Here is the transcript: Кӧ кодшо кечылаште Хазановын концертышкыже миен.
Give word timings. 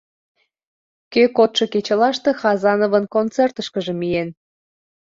Кӧ 1.13 1.23
кодшо 1.37 1.63
кечылаште 1.73 2.29
Хазановын 2.41 3.05
концертышкыже 3.13 3.93
миен. 3.99 4.29